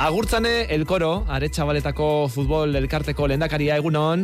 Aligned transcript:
Agurtzane, 0.00 0.64
elkoro, 0.72 1.26
aretsabaletako 1.28 2.06
futbol 2.32 2.72
elkarteko 2.78 3.26
lehendakaria 3.28 3.74
egunon. 3.76 4.22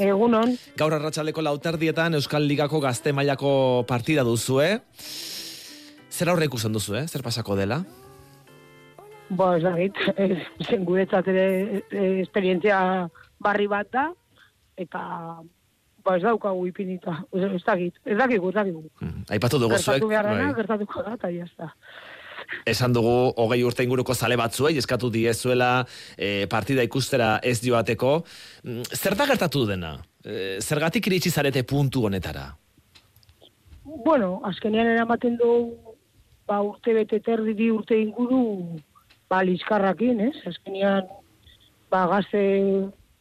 Egunon. 0.00 0.54
Gaur 0.80 0.94
arratsaldeko 0.96 1.44
lauterdietan 1.44 2.16
Euskal 2.16 2.46
Ligako 2.48 2.80
gazte 2.80 3.12
mailako 3.12 3.50
partida 3.90 4.24
duzu, 4.24 4.56
eh? 4.64 4.78
Zer 6.08 6.30
aurre 6.32 6.48
ikusten 6.48 6.72
duzu, 6.72 6.96
eh? 6.96 7.04
Zer 7.12 7.20
pasako 7.26 7.58
dela? 7.60 7.82
Ba, 9.28 9.50
ez 9.58 9.62
dakit, 9.66 10.00
zen 10.64 10.88
guretzat 10.88 11.28
ere 11.28 11.44
e, 11.82 12.06
esperientzia 12.22 12.80
barri 13.36 13.68
bat 13.68 13.90
da, 13.92 14.06
eta 14.80 15.02
ba, 16.00 16.14
ez 16.16 16.22
daukagu 16.24 16.64
ipinita, 16.70 17.18
ez, 17.36 17.60
dakit, 17.66 18.00
ez 18.06 18.16
dakit, 18.16 18.48
ez 18.48 18.56
dakit. 18.56 18.80
Hmm. 19.04 19.28
Aipatu 19.28 19.60
dugu 19.60 19.76
zuek. 19.76 20.00
Gertatu 20.00 20.08
behar 20.14 20.30
bai. 20.32 20.48
gertatuko 20.56 21.04
da, 21.04 21.18
eta 21.20 21.34
jazta. 21.36 21.68
Esan 22.66 22.92
dugu 22.92 23.32
hogei 23.40 23.62
urte 23.64 23.84
inguruko 23.86 24.14
zale 24.14 24.36
batzuei, 24.36 24.76
eskatu 24.78 25.10
diezuela 25.10 25.84
e, 26.16 26.46
partida 26.50 26.84
ikustera 26.86 27.38
ez 27.42 27.60
joateko. 27.64 28.20
Mm, 28.64 28.82
Zer 28.96 29.16
da 29.18 29.26
gertatu 29.30 29.64
dena? 29.68 29.96
E, 30.24 30.58
zergatik 30.60 31.06
iritsi 31.08 31.30
zarete 31.30 31.62
puntu 31.64 32.04
honetara? 32.08 32.50
Bueno, 34.04 34.40
azkenean 34.44 34.92
eramaten 34.94 35.36
du 35.40 35.50
ba, 36.46 36.60
urte 36.66 36.94
bete 36.94 37.20
terdi 37.24 37.54
bi 37.56 37.70
urte 37.72 37.96
inguru 37.98 38.42
ba, 39.30 39.42
lizkarrakin, 39.46 40.20
ez? 40.28 40.36
Azkenean 40.50 41.08
ba, 41.90 42.06
gazte, 42.10 42.42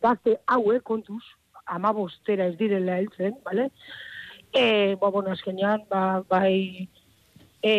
gazte 0.03 0.37
hauek 0.49 0.83
kontuz, 0.85 1.23
ama 1.69 1.93
bostera 1.93 2.49
ez 2.49 2.57
direla 2.59 2.99
heltzen, 2.99 3.37
bale? 3.45 3.69
E, 4.53 4.95
ba, 4.99 5.11
bueno, 5.13 5.31
azkenean, 5.31 5.85
ba, 5.89 6.21
bai 6.29 6.89
e, 7.61 7.73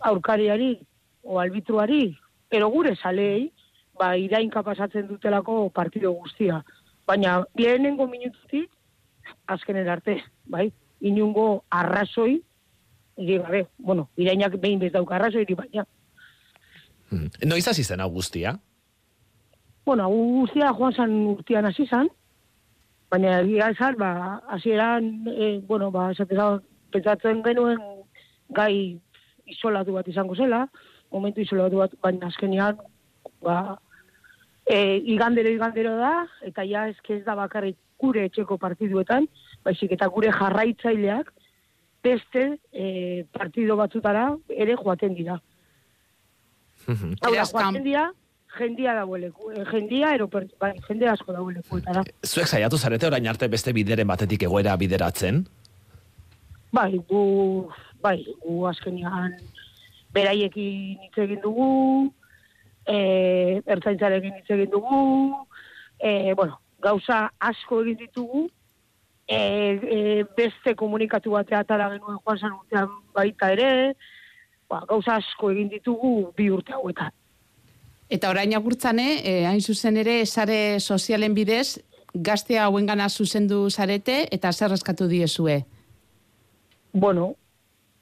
aurkariari 0.00 0.78
o 1.22 1.40
albitruari, 1.40 2.16
pero 2.48 2.68
gure 2.68 2.96
salei, 2.96 3.52
ba, 3.98 4.16
irainka 4.16 4.62
pasatzen 4.62 5.06
dutelako 5.08 5.70
partido 5.70 6.12
guztia. 6.12 6.64
Baina, 7.06 7.44
lehenengo 7.54 8.06
minututik, 8.08 8.70
azkenen 9.46 9.88
arte, 9.88 10.22
bai? 10.44 10.72
Inungo 11.00 11.64
arrazoi, 11.70 12.42
gabe, 13.16 13.66
bueno, 13.78 14.08
irainak 14.16 14.58
behin 14.60 14.78
bez 14.78 14.92
dauka 14.92 15.16
arrazoi, 15.16 15.46
baina, 15.54 15.86
Hmm. 17.10 17.28
Noiz 17.46 17.68
hasi 17.68 17.84
zen 17.84 18.00
guztia? 18.10 18.58
bueno, 19.84 20.08
guztia 20.08 20.72
joan 20.72 20.94
zan 20.94 21.10
urtean 21.28 21.66
hasi 21.66 21.86
zan, 21.86 22.08
baina 23.10 23.40
egia 23.42 23.68
esan, 23.70 23.96
ba, 23.98 24.40
hasieran, 24.48 25.26
e, 25.28 25.60
bueno, 25.68 25.90
ba, 25.90 26.10
esateza, 26.12 26.62
pentsatzen 26.90 27.42
genuen 27.44 27.78
gai 28.48 29.00
isolatu 29.46 29.94
bat 29.96 30.08
izango 30.08 30.34
zela, 30.34 30.64
momentu 31.12 31.42
isolatu 31.44 31.82
bat, 31.82 31.94
baina 32.02 32.28
azkenean, 32.30 32.78
ba, 33.44 33.78
e, 34.66 34.98
igandero 35.14 35.52
igandero 35.52 35.96
da, 36.00 36.14
eta 36.42 36.64
ja 36.68 36.88
eske 36.88 37.18
ez 37.18 37.24
da 37.24 37.36
bakarrik 37.38 37.78
gure 38.00 38.24
etxeko 38.28 38.58
partiduetan, 38.58 39.28
baizik 39.64 39.94
eta 39.96 40.08
gure 40.12 40.32
jarraitzaileak 40.34 41.30
beste 42.04 42.44
e, 42.72 43.24
partido 43.32 43.76
batzutara 43.80 44.28
ere 44.50 44.76
joaten 44.76 45.14
dira. 45.16 45.38
Hau 47.24 47.32
da, 47.32 47.46
joaten 47.46 47.84
dira, 47.84 48.10
jendia 48.58 48.94
da 48.94 49.04
leku, 49.04 49.50
eh, 49.52 49.64
jendia, 49.70 50.14
ero, 50.14 50.28
bai, 50.28 50.72
jende 50.88 51.08
asko 51.08 51.32
da 51.32 51.40
lekuetara. 51.40 52.04
Zuek 52.24 52.46
saiatu 52.46 52.78
zarete 52.78 53.06
orain 53.06 53.26
arte 53.26 53.48
beste 53.48 53.72
bideren 53.72 54.06
batetik 54.06 54.42
egoera 54.42 54.76
bideratzen? 54.76 55.44
Bai, 56.74 56.98
gu, 57.08 57.22
bai, 58.02 58.18
gu 58.42 58.64
azkenean 58.66 59.36
beraiekin 60.14 60.98
hitz 61.04 61.16
egin 61.22 61.40
dugu, 61.42 61.68
e, 62.86 62.96
ertzaintzarekin 63.76 64.34
hitz 64.40 64.50
egin 64.56 64.70
dugu, 64.72 65.00
e, 65.98 66.34
bueno, 66.34 66.58
gauza 66.82 67.28
asko 67.38 67.80
egin 67.84 67.98
ditugu, 68.02 68.44
e, 69.26 69.38
e, 69.38 69.98
beste 70.36 70.74
komunikatu 70.78 71.34
batea 71.34 71.62
atara 71.64 71.90
genuen 71.94 72.18
joan 72.20 72.38
zan 72.38 72.56
urtean 72.58 72.90
baita 73.14 73.50
ere, 73.54 73.70
ba, 74.70 74.82
gauza 74.88 75.18
asko 75.22 75.50
egin 75.54 75.70
ditugu 75.72 76.32
bi 76.36 76.50
urte 76.50 76.74
hauetan. 76.76 77.14
Eta 78.10 78.30
orain 78.30 78.52
agurtzane, 78.54 79.06
eh, 79.24 79.44
hain 79.48 79.62
zuzen 79.62 79.96
ere, 79.96 80.24
sare 80.26 80.78
sozialen 80.80 81.34
bidez, 81.34 81.80
gazte 82.14 82.58
hauengana 82.60 83.08
zuzendu 83.08 83.70
zarete 83.70 84.28
eta 84.30 84.52
zer 84.52 84.74
eskatu 84.76 85.08
diezue. 85.08 85.62
Bueno, 86.94 87.34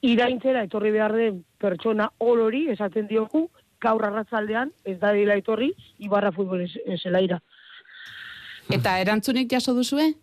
iraintzera 0.05 0.63
etorri 0.67 0.93
behar 0.93 1.15
den 1.17 1.41
pertsona 1.59 2.11
orori 2.23 2.67
esaten 2.71 3.09
diogu, 3.09 3.47
gaur 3.83 4.05
arratzaldean 4.07 4.71
ez 4.87 4.99
da 5.01 5.11
dila 5.15 5.35
etorri, 5.39 5.73
Ibarra 5.99 6.31
futbol 6.31 6.63
zelaira. 7.01 7.41
Eta 8.71 8.95
erantzunik 9.01 9.51
jaso 9.51 9.73
duzue? 9.75 10.13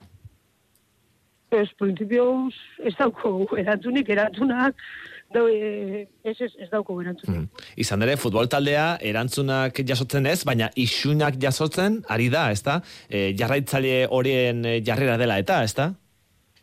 Ez, 1.50 1.66
prinsipioz, 1.76 2.54
ez 2.86 2.94
dauko 2.97 3.50
erantzunik, 3.59 4.09
erantzunak, 4.14 4.78
da, 5.34 5.42
e, 5.50 6.06
ez, 6.22 6.36
ez, 6.38 6.53
ez 6.62 6.69
dauko 6.70 7.00
erantzunik. 7.03 7.41
Mhm. 7.42 7.64
Izan 7.82 8.06
ere, 8.06 8.14
futbol 8.20 8.48
taldea 8.48 8.94
erantzunak 9.12 9.82
jasotzen 9.86 10.30
ez, 10.30 10.38
baina 10.47 10.70
isunak 10.78 11.41
jasotzen 11.42 12.00
ari 12.09 12.30
da, 12.32 12.48
ezta? 12.54 12.78
E, 13.09 13.32
jarraitzaile 13.38 14.06
horien 14.14 14.62
e, 14.64 14.78
jarrera 14.86 15.19
dela 15.20 15.41
eta, 15.42 15.64
ezta? 15.66 15.91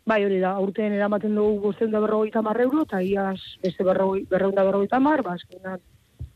Bai, 0.08 0.22
hori 0.24 0.38
da, 0.40 0.54
aurten 0.56 0.94
eramaten 0.96 1.34
dugu 1.36 1.60
bosten 1.66 1.92
da 1.92 2.00
berrogeita 2.00 2.40
mar 2.42 2.62
euro, 2.64 2.86
eta 2.88 3.02
iaz 3.04 3.42
beste 3.64 3.84
berrogei, 3.84 4.24
berreun 4.32 4.56
da 4.56 4.64
berrogeita 4.64 5.02
mar, 5.04 5.20
ba, 5.26 5.34
azkenan, 5.36 5.82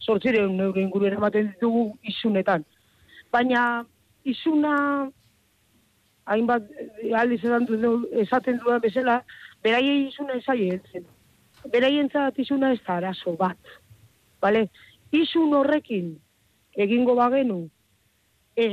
sortzireun 0.03 0.59
euro 0.59 0.81
inguru 0.81 1.07
eramaten 1.07 1.53
ditugu 1.53 1.85
isunetan. 2.11 2.65
Baina, 3.31 3.61
isuna, 4.27 4.75
hainbat 6.25 6.67
aldiz 7.21 7.39
esaten 8.25 8.59
dudan 8.59 8.83
bezala, 8.83 9.21
beraiei 9.63 10.07
isuna 10.09 10.35
esai 10.41 10.59
heltzen. 10.67 11.07
Beraientzat 11.71 12.43
isuna 12.43 12.73
ez 12.75 12.81
da 12.83 12.97
arazo 12.97 13.37
bat. 13.39 13.75
Bale? 14.43 14.67
Isun 15.15 15.53
horrekin 15.55 16.15
egingo 16.75 17.15
bagenu 17.15 17.61
e, 18.55 18.65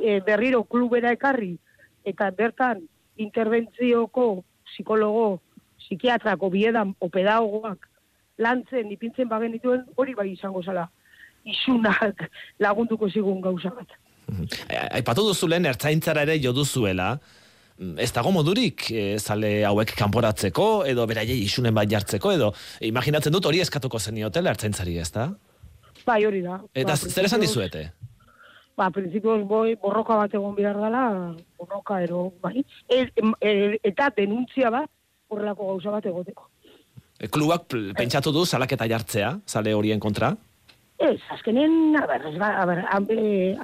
e, 0.00 0.20
berriro 0.26 0.64
klubera 0.64 1.12
ekarri 1.16 1.54
eta 2.04 2.30
bertan 2.30 2.82
interventzioko 3.16 4.44
psikologo, 4.70 5.40
psikiatrako 5.84 6.50
biedan 6.50 6.94
o 7.00 7.08
pedagogoak 7.08 7.88
lantzen 8.38 8.90
ipintzen 8.90 9.28
bagen 9.28 9.52
dituen 9.52 9.84
hori 9.96 10.14
bai 10.14 10.30
izango 10.32 10.62
zala 10.62 10.88
isunak 11.44 12.24
lagunduko 12.58 13.08
zigun 13.10 13.40
gauza 13.40 13.70
bat. 13.70 13.96
Mhm. 14.26 14.44
E, 14.68 14.76
Aipatu 14.98 15.26
duzu 15.28 15.46
lehen 15.48 15.66
ertzaintzara 15.66 16.22
ere 16.22 16.38
jo 16.40 16.52
duzuela, 16.56 17.18
Mm, 17.74 17.98
ez 17.98 18.12
dago 18.14 18.30
modurik 18.30 18.86
e, 18.94 19.16
zale 19.18 19.64
hauek 19.66 19.96
kanporatzeko, 19.98 20.66
edo 20.86 21.06
beraiei 21.10 21.40
isunen 21.42 21.74
bat 21.74 21.90
jartzeko, 21.90 22.30
edo 22.36 22.52
imaginatzen 22.86 23.34
dut 23.34 23.48
hori 23.50 23.62
eskatuko 23.64 23.98
zeniotela 23.98 24.52
ertzaintzari, 24.54 24.94
ezta? 25.02 25.32
Bai, 26.06 26.20
hori 26.28 26.44
da. 26.44 26.60
Eta 26.70 26.94
Ba, 26.94 27.10
zer 27.10 27.26
esan 27.26 27.42
dizuete? 27.42 27.88
Ba, 28.74 28.88
prinsipioz 28.90 29.44
boi, 29.46 29.76
borroka 29.78 30.16
bat 30.18 30.32
egon 30.34 30.54
behar 30.56 30.80
dela, 30.82 31.04
borroka 31.58 32.00
ero, 32.02 32.24
bai. 32.42 32.64
E, 32.90 33.04
e, 33.38 33.52
eta 33.86 34.08
denuntzia 34.16 34.72
bat, 34.74 34.90
horrelako 35.30 35.68
gauza 35.68 35.92
bat 35.94 36.08
egoteko. 36.10 36.48
E, 37.20 37.28
Klubak 37.30 37.68
pentsatu 37.70 38.32
du 38.34 38.42
salaketa 38.44 38.88
jartzea, 38.90 39.30
zale 39.46 39.74
horien 39.78 40.02
kontra? 40.02 40.32
Ez, 40.98 41.20
azkenen, 41.30 41.94
a 42.00 42.06
ber, 42.10 42.26
ez 42.30 42.34
ba, 42.38 42.50
a 42.62 42.66
ber, 42.66 42.82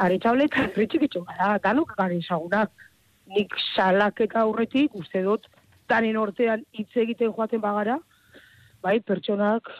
aretxaulek, 0.07 0.61
pritxikitxo, 0.77 1.25
gara, 1.27 1.57
danok 1.65 1.97
gara 1.99 2.15
ezagunak, 2.15 2.87
nik 3.35 3.55
salaketa 3.75 4.45
aurretik, 4.45 4.95
uste 4.99 5.23
dut, 5.27 5.51
danen 5.91 6.19
ortean 6.23 6.63
hitz 6.79 6.91
egiten 7.03 7.35
joaten 7.35 7.63
bagara, 7.63 7.99
bai, 8.83 9.01
pertsonak 9.03 9.71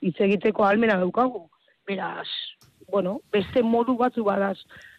hitz 0.00 0.16
egiteko 0.28 0.64
almena 0.64 0.96
daukagu. 1.00 1.44
Beraz, 1.88 2.28
bueno, 2.90 3.20
beste 3.32 3.62
modu 3.62 3.96
batzu 3.96 4.24
badaz 4.24 4.56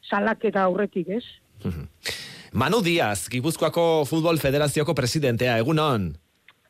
salaketa 0.10 0.64
aurretik, 0.64 1.10
ez? 1.10 1.24
Manu 2.54 2.82
Diaz, 2.82 3.28
Gipuzkoako 3.30 4.06
Futbol 4.10 4.40
Federazioko 4.40 4.96
presidentea, 4.96 5.58
egunon. 5.60 6.14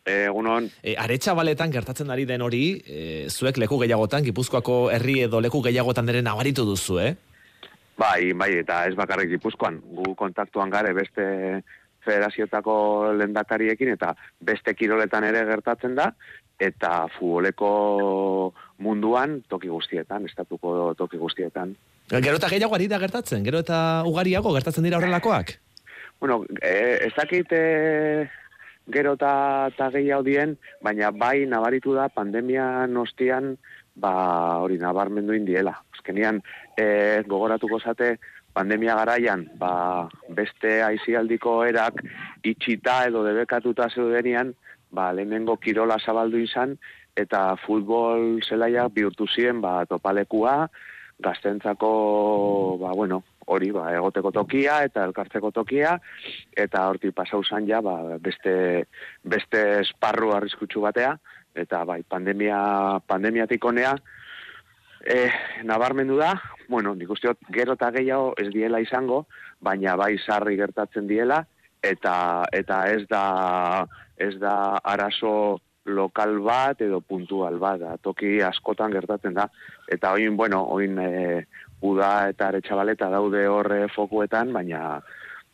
Egunon, 0.10 0.72
E, 0.82 0.96
aretsa 0.98 1.36
baletan 1.38 1.72
gertatzen 1.72 2.10
ari 2.10 2.26
den 2.26 2.42
hori, 2.42 2.82
e, 2.88 3.02
zuek 3.30 3.60
leku 3.62 3.78
gehiagotan, 3.84 4.24
Gipuzkoako 4.26 4.90
herri 4.96 5.20
edo 5.28 5.42
leku 5.44 5.62
gehiagotan 5.62 6.10
ere 6.10 6.24
nabaritu 6.26 6.66
duzu, 6.66 7.00
eh? 7.04 7.16
bai, 8.00 8.32
bai, 8.34 8.54
eta 8.62 8.86
ez 8.88 8.96
bakarrik 8.98 9.34
gipuzkoan, 9.36 9.80
gu 9.98 10.14
kontaktuan 10.20 10.72
gare 10.72 10.94
beste 10.96 11.26
federazioetako 12.10 12.76
lendakariekin 13.20 13.94
eta 13.94 14.16
beste 14.42 14.74
kiroletan 14.76 15.28
ere 15.30 15.46
gertatzen 15.50 15.96
da, 16.00 16.10
eta 16.60 17.06
futboleko 17.16 17.72
munduan 18.84 19.40
toki 19.52 19.72
guztietan, 19.72 20.26
estatuko 20.28 20.94
toki 21.00 21.22
guztietan. 21.22 21.76
Gero 22.10 22.38
eta 22.40 22.50
gehiago 22.52 22.76
ari 22.76 22.90
da 22.92 23.00
gertatzen, 23.00 23.46
gero 23.46 23.62
eta 23.64 24.04
ugariago 24.10 24.54
gertatzen 24.58 24.88
dira 24.88 24.98
horrelakoak. 24.98 25.56
Bueno, 26.20 26.42
e, 26.60 27.00
ez 27.08 27.14
dakit 27.16 27.54
e, 27.56 28.28
gero 28.92 29.14
eta 29.16 29.92
gehiago 29.94 30.26
dien, 30.28 30.58
baina 30.84 31.14
bai 31.16 31.46
nabaritu 31.48 31.94
da 31.96 32.10
pandemia 32.12 32.88
nostian 32.92 33.54
ba, 33.96 34.60
hori 34.64 34.80
nabarmendu 34.82 35.36
indiela. 35.38 35.78
Azkenian, 35.96 36.42
e, 36.76 37.22
gogoratuko 37.28 37.80
zate, 37.80 38.18
pandemia 38.60 38.98
garaian, 39.00 39.46
ba, 39.56 40.10
beste 40.36 40.82
aizialdiko 40.84 41.62
erak 41.64 42.02
itxita 42.44 43.06
edo 43.08 43.24
debekatuta 43.24 43.88
zeudenian, 43.94 44.52
ba, 44.92 45.14
lehenengo 45.16 45.56
kirola 45.64 45.96
zabaldu 46.04 46.42
izan, 46.44 46.76
eta 47.16 47.54
futbol 47.64 48.42
zelaia 48.44 48.90
bihurtu 48.92 49.30
ziren, 49.32 49.62
ba, 49.64 49.86
topalekua, 49.88 50.68
gaztentzako, 51.24 51.92
ba, 52.84 52.92
bueno, 53.00 53.22
hori, 53.48 53.72
ba, 53.76 53.88
egoteko 53.96 54.34
tokia 54.36 54.82
eta 54.88 55.08
elkartzeko 55.08 55.54
tokia, 55.56 55.96
eta 56.66 56.86
horti 56.92 57.14
pasau 57.16 57.42
zan 57.44 57.68
ja, 57.70 57.80
ba, 57.86 58.20
beste, 58.20 58.54
beste 59.24 59.64
esparru 59.86 60.34
arriskutsu 60.36 60.84
batea, 60.84 61.16
eta 61.56 61.86
bai, 61.88 62.02
pandemia, 62.04 62.60
pandemiatik 63.08 63.72
honea, 63.72 63.96
eh, 65.10 65.32
nabarmendu 65.66 66.18
da, 66.22 66.36
bueno, 66.70 66.94
nik 66.96 67.10
usteot, 67.10 67.42
gero 67.52 67.74
eta 67.74 67.90
gehiago 67.96 68.36
ez 68.38 68.50
diela 68.54 68.82
izango, 68.84 69.24
baina 69.60 69.96
bai 69.98 70.14
sarri 70.22 70.56
gertatzen 70.60 71.10
diela, 71.10 71.42
eta, 71.82 72.46
eta 72.54 72.84
ez 72.94 73.08
da, 73.10 73.24
ez 74.18 74.36
da 74.40 74.54
arazo 74.84 75.34
lokal 75.90 76.38
bat 76.46 76.82
edo 76.86 77.02
puntual 77.02 77.58
bat, 77.58 77.80
da, 77.82 77.96
toki 77.98 78.38
askotan 78.46 78.94
gertatzen 78.94 79.34
da. 79.34 79.48
Eta 79.90 80.14
oin, 80.14 80.38
bueno, 80.38 80.62
oin 80.70 81.00
e, 81.02 81.46
uda 81.82 82.30
eta 82.30 82.52
aretsabaleta 82.52 83.10
daude 83.10 83.48
horre 83.50 83.88
fokuetan, 83.96 84.54
baina 84.54 85.00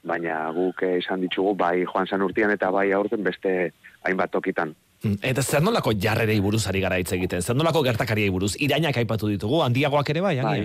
baina 0.06 0.52
guk 0.54 0.84
izan 0.86 1.24
ditugu 1.24 1.56
bai 1.57 1.86
joan 1.86 2.06
san 2.06 2.22
urtean 2.22 2.52
eta 2.54 2.69
bai 2.69 2.92
aurten 2.94 3.24
beste 3.25 3.72
hainbat 4.06 4.36
tokitan. 4.36 4.75
Mm, 5.06 5.22
eta 5.22 5.44
zer 5.44 5.62
nolako 5.62 5.94
jarrerei 6.02 6.40
buruz 6.42 6.66
ari 6.72 6.81
gara 6.81 6.98
hitz 6.98 7.12
egiten? 7.13 7.44
Zer 7.46 7.57
nolako 7.57 7.84
gertakariei 7.86 8.31
buruz? 8.34 8.56
Irainak 8.57 8.98
aipatu 8.98 9.30
ditugu, 9.30 9.62
handiagoak 9.68 10.10
ere 10.16 10.25
bai, 10.25 10.40
bai. 10.42 10.60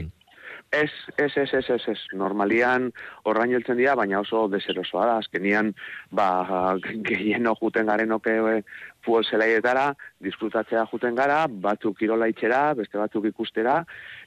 Ez, 0.70 0.90
ez, 1.18 1.32
ez, 1.36 1.48
ez, 1.52 1.64
ez, 1.74 1.80
ez. 1.90 1.98
Normalian 2.14 2.92
horrain 3.26 3.50
jeltzen 3.50 3.76
dira, 3.80 3.96
baina 3.98 4.20
oso 4.22 4.44
deserosoa 4.48 5.08
da. 5.08 5.16
Azkenian, 5.18 5.72
ba, 6.14 6.28
gehieno 7.10 7.56
juten 7.58 7.90
garen 7.90 8.14
oke 8.14 8.36
e, 8.38 8.54
futbol 9.02 9.26
zelaietara, 9.26 9.88
disfrutatzea 10.22 10.86
juten 10.92 11.18
gara, 11.18 11.42
batzuk 11.50 11.98
kirola 11.98 12.30
itxera, 12.30 12.62
beste 12.78 13.00
batzuk 13.02 13.26
ikustera, 13.32 13.80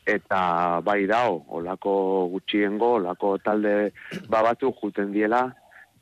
eta 0.05 0.43
bai 0.83 1.05
dao, 1.09 1.39
olako 1.61 1.95
gutxiengo, 2.35 2.97
olako 2.99 3.37
talde 3.39 3.93
ba 4.27 4.43
batzuk 4.43 4.83
juten 4.83 5.13
diela, 5.15 5.45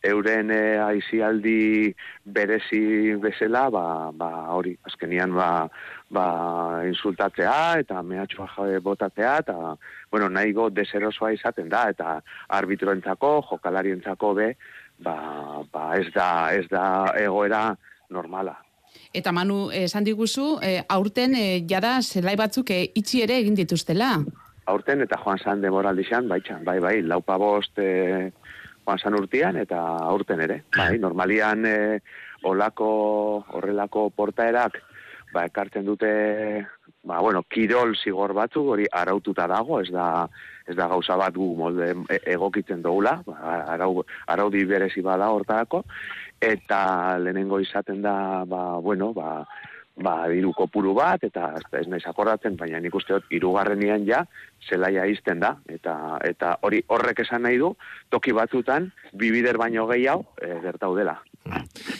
euren 0.03 0.49
e, 0.51 0.79
aizialdi 0.81 1.93
berezi 2.25 3.15
bezala, 3.21 3.69
ba, 3.69 3.83
ba 4.13 4.29
hori, 4.55 4.73
azkenian 4.87 5.33
ba, 5.35 5.67
ba 6.09 6.25
insultatzea 6.89 7.79
eta 7.83 8.01
mehatxua 8.01 8.47
jabe 8.55 8.79
botatzea, 8.79 9.37
eta 9.43 9.75
bueno, 10.11 10.29
nahi 10.29 10.53
go 10.57 10.69
deserosoa 10.69 11.31
izaten 11.37 11.69
da, 11.69 11.87
eta 11.93 12.17
arbitroentzako, 12.49 13.35
jokalarientzako 13.51 14.33
be, 14.41 14.49
ba, 15.05 15.15
ba 15.71 15.93
ez, 15.99 16.09
da, 16.15 16.27
ez 16.57 16.67
da 16.71 17.13
egoera 17.21 17.69
normala. 18.09 18.57
Eta 19.13 19.31
Manu, 19.31 19.69
esan 19.75 20.05
diguzu, 20.07 20.57
e, 20.63 20.79
aurten 20.89 21.35
e, 21.35 21.45
jada 21.67 21.99
zelai 22.01 22.35
batzuk 22.39 22.71
e, 22.71 22.83
itxi 22.95 23.21
ere 23.25 23.37
egin 23.43 23.55
dituztela? 23.55 24.17
Aurten 24.71 25.01
eta 25.03 25.17
joan 25.19 25.39
zan 25.39 25.61
demoraldizan, 25.63 26.27
bai, 26.31 26.41
bai, 26.63 26.79
bai, 26.79 26.95
laupa 27.03 27.37
bost 27.41 27.79
e, 27.79 28.31
zan 28.97 29.15
urtean 29.17 29.57
eta 29.61 29.79
aurten 30.07 30.41
ere. 30.41 30.63
Bai, 30.75 30.97
normalian 30.99 31.65
e, 31.65 31.77
olako, 32.43 32.91
horrelako 33.57 34.09
portaerak, 34.15 34.77
ba, 35.33 35.45
ekartzen 35.45 35.85
dute 35.85 36.11
ba, 37.03 37.19
bueno, 37.19 37.43
kirol 37.49 37.95
zigor 37.95 38.33
batzuk 38.37 38.73
hori 38.75 38.85
araututa 38.91 39.47
dago, 39.49 39.79
ez 39.81 39.89
da, 39.93 40.27
ez 40.67 40.75
da 40.77 40.87
gauza 40.91 41.17
bat 41.17 41.35
gu 41.35 41.53
molde 41.57 41.91
e, 42.09 42.19
egokitzen 42.35 42.83
dugula, 42.83 43.17
ba, 43.25 43.37
arau, 43.73 44.05
araudi 44.27 44.63
berezi 44.69 45.01
bada 45.05 45.31
hortarako, 45.33 45.83
eta 46.41 47.17
lehenengo 47.21 47.59
izaten 47.61 48.01
da, 48.01 48.15
ba, 48.45 48.77
bueno, 48.79 49.11
ba, 49.13 49.45
ba, 50.03 50.15
diru 50.31 50.53
kopuru 50.57 50.93
bat, 50.97 51.23
eta 51.23 51.53
ez 51.79 51.87
naiz 51.87 52.03
akordatzen, 52.09 52.57
baina 52.59 52.79
nik 52.79 52.95
uste 52.95 53.17
dut, 53.17 53.27
irugarrenian 53.33 54.05
ja, 54.07 54.23
zelaia 54.67 55.05
izten 55.09 55.41
da, 55.43 55.55
eta, 55.69 55.95
eta 56.27 56.55
hori 56.67 56.83
horrek 56.87 57.23
esan 57.25 57.45
nahi 57.47 57.59
du, 57.61 57.73
toki 58.09 58.35
batzutan, 58.37 58.91
bibider 59.13 59.57
baino 59.61 59.87
gehiago, 59.91 60.27
e, 60.41 60.57
gertau 60.65 60.95
dela. 60.97 61.19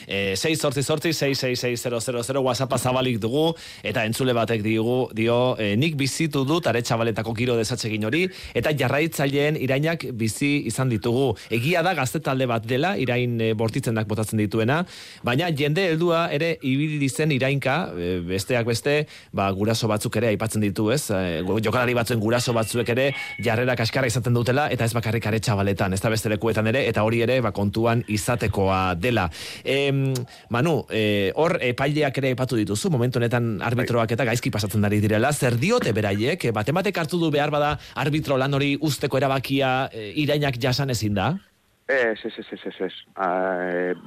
E, 0.06 0.36
6 0.36 0.60
sortzi 0.60 0.82
sortzi, 0.82 1.12
666 1.12 2.38
WhatsAppa 2.42 2.78
zabalik 2.78 3.18
dugu, 3.20 3.52
eta 3.82 4.04
entzule 4.06 4.34
batek 4.36 4.62
digu, 4.62 5.08
dio, 5.16 5.56
e, 5.58 5.74
nik 5.76 5.96
bizitu 5.98 6.44
dut 6.46 6.66
aretsabaletako 6.70 7.34
giro 7.34 7.56
desatzegin 7.58 8.04
hori, 8.06 8.22
eta 8.54 8.72
jarraitzaileen 8.78 9.58
irainak 9.60 10.06
bizi 10.18 10.66
izan 10.70 10.92
ditugu. 10.92 11.32
Egia 11.50 11.82
da 11.82 11.94
gazte 11.98 12.20
talde 12.22 12.46
bat 12.46 12.66
dela, 12.68 12.94
irain 13.00 13.38
e, 13.40 13.52
bortitzenak 13.58 14.06
botatzen 14.10 14.40
dituena, 14.42 14.82
baina 15.26 15.50
jende 15.50 15.88
heldua 15.90 16.26
ere 16.34 16.54
ibili 16.62 17.08
zen 17.10 17.34
irainka, 17.34 17.76
e, 17.96 18.12
besteak 18.28 18.68
beste, 18.68 18.96
ba, 19.32 19.50
guraso 19.56 19.90
batzuk 19.90 20.20
ere 20.20 20.32
aipatzen 20.32 20.62
ditu, 20.62 20.90
ez? 20.94 21.02
E, 21.10 21.42
jokalari 21.64 21.96
batzuen 21.98 22.22
guraso 22.22 22.54
batzuek 22.56 22.94
ere 22.94 23.10
jarrera 23.42 23.76
kaskarra 23.78 24.10
izaten 24.12 24.38
dutela, 24.38 24.68
eta 24.70 24.86
ez 24.86 24.94
bakarrik 24.94 25.26
aretxabaletan, 25.32 25.96
ez 25.96 26.02
da 26.04 26.12
beste 26.12 26.30
lekuetan 26.32 26.70
ere, 26.70 26.86
eta 26.88 27.02
hori 27.02 27.24
ere, 27.26 27.40
ba, 27.42 27.54
kontuan 27.56 28.04
izatekoa 28.12 28.82
dela. 29.00 29.28
E, 29.64 29.90
Manu, 30.50 30.74
e, 30.90 31.32
hor 31.36 31.58
epaileak 31.60 32.18
ere 32.22 32.32
epatu 32.36 32.58
dituzu, 32.60 32.90
momentu 32.90 33.20
honetan 33.20 33.54
arbitroak 33.62 34.16
eta 34.16 34.26
gaizki 34.28 34.52
pasatzen 34.54 34.82
dari 34.84 35.00
direla, 35.02 35.32
zer 35.32 35.58
diote 35.60 35.92
beraiek, 35.96 36.44
e, 36.44 36.52
batematek 36.54 37.04
hartu 37.04 37.20
du 37.20 37.30
behar 37.34 37.52
bada 37.54 37.76
arbitro 37.94 38.38
lan 38.40 38.54
hori 38.54 38.74
usteko 38.80 39.20
erabakia 39.20 39.88
e, 39.92 40.12
irainak 40.24 40.60
jasan 40.60 40.90
ezin 40.94 41.18
da? 41.18 41.32
Ez, 41.88 42.18
ez, 42.24 42.32
ez, 42.38 42.46
ez, 42.52 42.60
ez, 42.64 42.80
ez. 42.80 42.92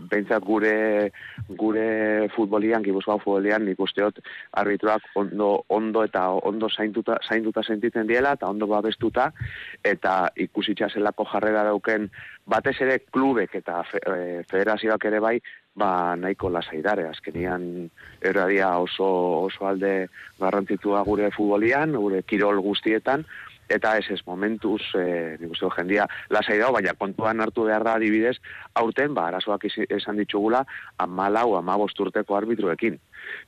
Beintzat 0.10 0.44
gure, 0.48 1.12
gure 1.60 2.30
futbolian, 2.36 2.84
gibuzkoa 2.86 3.18
futbolian, 3.20 3.66
nik 3.68 3.82
usteot 3.84 4.22
arbitroak 4.62 5.10
ondo, 5.20 5.50
ondo 5.68 6.06
eta 6.08 6.30
ondo 6.48 6.70
zainduta, 6.70 7.20
zainduta 7.28 7.64
sentitzen 7.64 8.08
diela, 8.08 8.32
eta 8.40 8.48
ondo 8.48 8.68
babestuta, 8.72 9.28
eta 9.84 10.16
ikusitza 10.48 10.90
zelako 10.90 11.28
jarrera 11.34 11.66
dauken 11.68 12.10
batez 12.48 12.78
ere 12.86 13.00
klubek 13.12 13.60
eta 13.60 13.82
e, 14.00 14.44
federazioak 14.48 15.06
ere 15.12 15.20
bai, 15.20 15.36
ba 15.76 16.16
nahiko 16.16 16.50
lasaidare, 16.50 17.10
azkenian 17.10 17.90
erradia 18.24 18.70
oso, 18.80 19.08
oso 19.50 19.68
alde 19.68 20.08
garrantzitua 20.40 21.04
gure 21.04 21.30
futbolian, 21.36 21.98
gure 22.00 22.24
kirol 22.24 22.62
guztietan, 22.64 23.26
eta 23.70 23.96
ez 23.98 24.06
ez 24.14 24.22
momentuz, 24.28 24.82
e, 24.96 25.36
nik 25.42 25.52
uste 25.52 25.70
jendia 25.78 26.08
lasai 26.30 26.58
dago, 26.60 26.74
baina 26.78 26.94
kontuan 26.98 27.42
hartu 27.42 27.66
behar 27.70 27.84
da 27.84 27.96
adibidez, 28.00 28.38
aurten, 28.74 29.14
ba, 29.14 29.28
arazoak 29.28 29.68
esan 29.90 30.18
ditugula, 30.22 30.66
amalau, 30.98 31.56
amabosturteko 31.58 32.38
arbitruekin. 32.38 33.00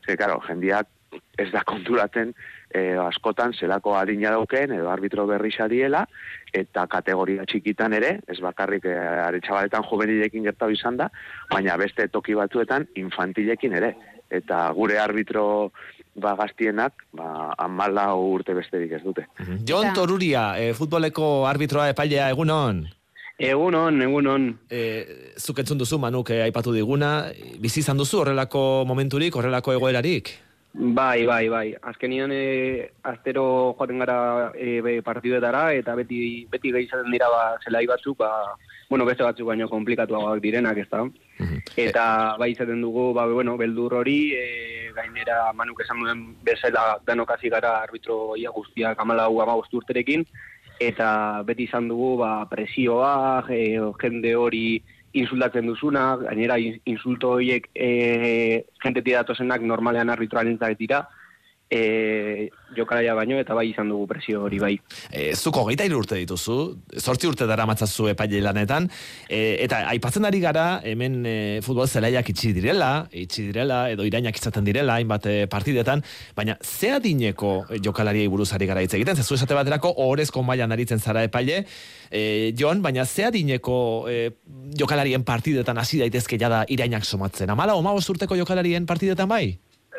Zer, 0.05 0.17
karo, 0.17 0.39
jendiak 0.47 0.89
ez 1.37 1.49
da 1.53 1.61
konturaten 1.67 2.33
e, 2.69 2.81
askotan 2.99 3.53
zelako 3.53 3.95
adina 3.97 4.31
dauken 4.35 4.73
edo 4.75 4.89
arbitro 4.91 5.25
berri 5.29 5.53
diela 5.69 6.05
eta 6.53 6.87
kategoria 6.87 7.45
txikitan 7.45 7.93
ere, 7.93 8.19
ez 8.27 8.39
bakarrik 8.41 8.85
e, 8.85 8.97
aretxabaletan 8.97 9.83
juvenilekin 9.89 10.43
gertatu 10.43 10.71
izan 10.71 10.97
da, 10.97 11.09
baina 11.51 11.77
beste 11.77 12.07
toki 12.07 12.33
batzuetan 12.33 12.87
infantilekin 12.95 13.73
ere. 13.73 13.95
Eta 14.29 14.71
gure 14.75 14.97
arbitro 14.99 15.71
ba 16.17 16.33
gaztienak, 16.35 17.05
ba 17.13 17.53
amala 17.57 18.09
urte 18.17 18.55
besterik 18.57 18.97
ez 18.97 19.03
dute. 19.05 19.27
Jon 19.67 19.93
Toruria, 19.93 20.49
e, 20.59 20.73
futboleko 20.73 21.45
arbitroa 21.47 21.91
epailea 21.93 22.31
egunon. 22.33 22.85
Egunon, 23.37 24.01
egunon. 24.01 24.49
E, 24.69 24.81
zuk 25.37 25.61
entzun 25.61 25.77
duzu, 25.77 25.99
Manuk, 26.01 26.31
e, 26.33 26.41
aipatu 26.47 26.73
diguna, 26.73 27.29
bizi 27.61 27.83
izan 27.83 28.01
duzu 28.01 28.23
horrelako 28.23 28.61
momenturik, 28.89 29.35
horrelako 29.37 29.75
egoerarik? 29.77 30.33
Bai, 30.73 31.25
bai, 31.25 31.43
bai. 31.49 31.67
Azkenian, 31.89 32.33
e, 32.33 32.89
aztero 33.05 33.75
joaten 33.77 34.01
gara 34.01 34.17
e, 34.57 35.01
partiduetara, 35.05 35.71
eta 35.77 35.93
beti, 35.97 36.19
beti 36.49 36.73
gehizaten 36.73 37.13
dira 37.13 37.29
ba, 37.29 37.43
zelai 37.61 37.85
batzuk, 37.89 38.17
ba, 38.17 38.57
bueno, 38.89 39.05
beste 39.05 39.25
batzuk 39.25 39.47
baino 39.49 39.69
komplikatuagoak 39.69 40.41
direnak, 40.41 40.81
ez 40.81 40.89
da. 40.89 41.05
Eta 41.77 42.03
bai 42.41 42.51
izaten 42.55 42.81
dugu, 42.81 43.11
ba, 43.13 43.27
bueno, 43.29 43.57
beldur 43.57 43.99
hori, 44.01 44.19
e, 44.33 44.45
gainera 44.97 45.53
manuk 45.53 45.81
esan 45.85 46.01
duen 46.03 46.23
bezala 46.43 46.97
danokasi 47.07 47.49
gara 47.53 47.77
arbitro 47.85 48.35
ia 48.35 48.51
guztiak 48.55 48.99
amalau 48.99 49.31
amagost 49.43 49.73
urterekin, 49.79 50.25
eta 50.79 51.09
beti 51.47 51.67
izan 51.69 51.87
dugu 51.89 52.15
ba, 52.21 52.31
presioa, 52.49 53.43
e, 53.49 53.77
jende 54.01 54.35
hori 54.35 54.65
insultatzen 55.17 55.69
duzuna, 55.69 56.07
gainera 56.21 56.57
insulto 56.59 57.37
horiek 57.37 57.69
e, 57.73 57.89
jente 58.83 59.01
tidatozenak 59.05 59.63
normalean 59.65 60.13
arbitroaren 60.13 60.59
dira, 60.77 61.07
e, 61.69 62.49
jokalaria 62.75 63.13
baino 63.15 63.37
eta 63.39 63.55
bai 63.57 63.69
izan 63.71 63.89
dugu 63.91 64.07
presio 64.07 64.43
hori 64.45 64.59
bai. 64.59 64.73
E, 65.11 65.33
zuko 65.35 65.65
geita 65.69 65.87
urte 65.97 66.19
dituzu, 66.19 66.57
sortzi 66.99 67.27
urte 67.29 67.47
dara 67.49 67.65
matzazu 67.67 68.07
epaile 68.11 68.41
lanetan, 68.43 68.89
e, 69.29 69.57
eta 69.65 69.83
aipatzen 69.91 70.27
ari 70.27 70.41
gara, 70.43 70.65
hemen 70.87 71.19
e, 71.25 71.35
futbol 71.65 71.87
zelaiak 71.87 72.29
itxi 72.33 72.53
direla, 72.55 73.07
itxi 73.11 73.47
direla, 73.49 73.81
edo 73.91 74.05
irainak 74.07 74.37
izaten 74.39 74.67
direla, 74.67 74.97
hainbat 74.99 75.27
e, 75.27 75.37
partidetan, 75.51 76.03
baina 76.37 76.57
ze 76.63 76.91
adineko 76.95 77.53
jokalariei 77.83 78.27
buruzari 78.31 78.67
gara 78.69 78.83
hitz 78.83 78.93
egiten, 78.99 79.17
zezu 79.17 79.35
esate 79.39 79.57
baterako 79.57 79.93
ohorezko 80.05 80.43
mailan 80.43 80.75
aritzen 80.75 80.99
zara 80.99 81.23
epaile, 81.27 81.63
e, 82.11 82.53
Jon, 82.57 82.81
baina 82.81 83.05
ze 83.05 83.27
adineko 83.27 83.77
e, 84.09 84.19
jokalarien 84.77 85.23
partidetan 85.27 85.77
hasi 85.77 85.99
daitezke 86.03 86.39
jada 86.39 86.63
irainak 86.69 87.05
somatzen, 87.05 87.49
amala 87.49 87.75
oma 87.75 87.95
urteko 87.97 88.37
jokalarien 88.37 88.85
partidetan 88.85 89.27
bai? 89.27 89.57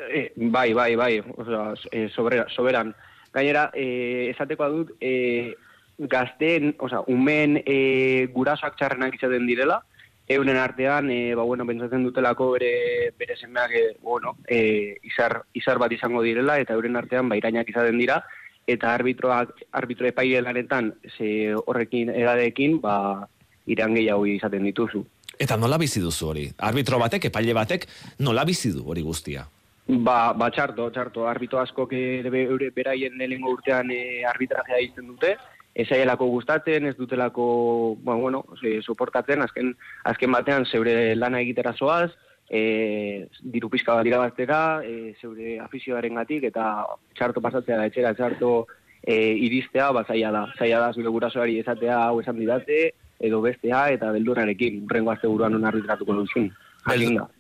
E, 0.08 0.32
bai, 0.36 0.72
bai, 0.72 0.94
bai, 0.96 1.20
osea, 1.36 1.74
e, 1.92 2.08
sobera, 2.08 2.46
soberan. 2.48 2.94
Gainera, 3.32 3.70
e, 3.74 4.30
esateko 4.30 4.68
dut, 4.72 4.92
e, 5.00 5.54
gazten, 5.98 6.74
osea, 6.78 7.02
umen 7.06 7.60
e, 7.64 8.26
gurasoak 8.34 8.76
txarrenak 8.78 9.18
izaten 9.18 9.46
direla, 9.46 9.82
euren 10.28 10.56
artean, 10.56 11.10
e, 11.10 11.34
ba, 11.34 11.42
bueno, 11.42 11.66
pentsatzen 11.66 12.04
dutelako 12.04 12.52
bere, 12.52 13.12
bere 13.18 13.36
semeak, 13.36 13.72
e, 13.72 13.84
bueno, 14.02 14.36
e, 14.46 14.96
izar, 15.02 15.42
izar 15.54 15.80
bat 15.80 15.92
izango 15.92 16.22
direla, 16.22 16.58
eta 16.60 16.76
euren 16.76 16.96
artean 17.00 17.28
bairainak 17.28 17.68
izaten 17.72 17.98
dira, 17.98 18.22
eta 18.68 18.92
arbitroak, 18.92 19.54
arbitro 19.72 20.08
epaile 20.08 20.42
lanetan, 20.44 20.92
ze 21.16 21.54
horrekin 21.56 22.12
edadekin, 22.12 22.80
ba, 22.84 23.28
iran 23.66 23.96
gehiago 23.96 24.26
izaten 24.28 24.68
dituzu. 24.68 25.04
Eta 25.38 25.56
nola 25.56 25.78
bizi 25.78 26.02
duzu 26.02 26.32
hori? 26.32 26.48
Arbitro 26.58 26.98
batek, 27.00 27.30
epaile 27.30 27.54
batek, 27.56 27.86
nola 28.18 28.44
bizi 28.44 28.72
du 28.74 28.84
hori 28.90 29.04
guztia? 29.06 29.46
Ba, 29.88 30.34
ba 30.36 30.50
txarto, 30.52 30.90
txarto, 30.92 31.24
arbito 31.24 31.58
asko 31.58 31.86
eure 31.90 32.70
beraien 32.76 33.14
lehengo 33.16 33.54
urtean 33.54 33.90
e, 33.90 34.22
arbitrajea 34.28 34.80
izten 34.84 35.06
dute, 35.08 35.30
ezaielako 35.74 36.26
gustatzen, 36.28 36.86
ez 36.90 36.96
dutelako, 36.96 37.96
ba, 38.04 38.14
bueno, 38.14 38.44
e, 38.62 38.82
soportatzen, 38.82 39.42
azken, 39.42 39.72
azken 40.04 40.32
batean 40.32 40.66
zeure 40.66 41.14
lana 41.16 41.40
egitera 41.40 41.72
zoaz, 41.72 42.10
e, 42.50 43.28
diru 43.40 43.70
pizka 43.72 43.94
bat 43.96 44.10
irabaztera, 44.10 44.82
e, 44.84 45.14
zeure 45.22 45.56
afizioaren 45.64 46.20
gatik, 46.20 46.44
eta 46.50 46.84
txarto 47.16 47.40
pasatzea 47.40 47.80
da 47.80 47.88
etxera, 47.88 48.12
txarto 48.18 48.52
e, 49.00 49.16
iristea, 49.48 49.88
ba, 49.96 50.04
zaila 50.04 50.34
da, 50.36 50.44
zaila 50.58 50.82
da, 50.84 50.92
zure 50.92 51.14
gurasoari 51.16 51.58
esatea 51.62 51.96
hau 52.10 52.20
esan 52.20 52.36
didate, 52.36 52.90
edo 53.24 53.40
bestea, 53.40 53.86
eta 53.96 54.12
beldurrarekin, 54.12 54.84
rengo 54.90 55.16
azte 55.16 55.32
buruan 55.32 55.56
non 55.56 55.64
arbitratuko 55.64 56.20
duzun. 56.20 56.52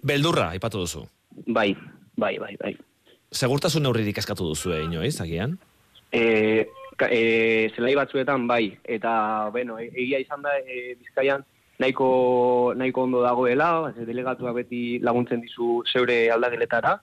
Beldurra, 0.02 0.54
ipatu 0.56 0.80
duzu. 0.86 1.04
Bai, 1.46 1.70
Bai, 2.18 2.34
bai, 2.42 2.54
bai. 2.58 2.74
Segurtasun 3.30 3.84
neurririk 3.86 4.18
eskatu 4.18 4.48
duzu 4.50 4.72
eh, 4.74 4.82
inoiz, 4.86 5.20
agian? 5.22 5.54
E, 6.10 6.66
e, 7.06 7.20
zelai 7.76 7.94
batzuetan, 7.98 8.48
bai. 8.50 8.72
Eta, 8.84 9.12
bueno, 9.54 9.78
e, 9.78 9.86
egia 9.94 10.18
izan 10.24 10.42
da, 10.42 10.56
e, 10.58 10.96
bizkaian, 10.98 11.44
nahiko, 11.78 12.08
nahiko 12.74 13.04
ondo 13.06 13.22
dagoela, 13.22 13.92
delegatuak 13.98 14.56
beti 14.64 14.82
laguntzen 15.04 15.44
dizu 15.44 15.84
zeure 15.92 16.24
aldageletara, 16.34 16.96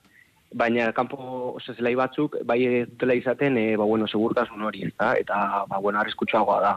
baina 0.52 0.90
kanpo 0.96 1.16
ose, 1.54 1.72
zelai 1.78 1.94
batzuk, 1.98 2.36
bai 2.44 2.58
dutela 2.90 3.16
izaten, 3.16 3.56
e, 3.56 3.70
ba, 3.80 3.88
bueno, 3.88 4.10
segurtasun 4.10 4.68
hori, 4.68 4.84
eta, 4.90 5.14
eta 5.22 5.40
ba, 5.70 5.80
bueno, 5.80 6.02
arriskutsuagoa 6.02 6.60
da. 6.66 6.76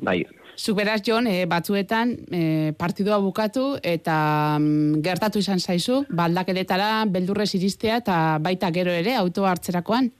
Bai. 0.00 0.24
Zuberaz, 0.56 1.00
Jon, 1.06 1.26
e, 1.26 1.44
batzuetan 1.48 2.14
e, 2.32 2.72
partidua 2.76 3.18
bukatu 3.20 3.78
eta 3.82 4.16
mm, 4.58 5.00
gertatu 5.04 5.40
izan 5.40 5.60
zaizu, 5.60 6.02
baldakeletara 6.08 7.04
beldurrez 7.08 7.50
iristea 7.56 8.00
eta 8.02 8.16
baita 8.42 8.70
gero 8.74 8.92
ere 8.92 9.14
autoa 9.16 9.52
hartzerakoan? 9.54 10.10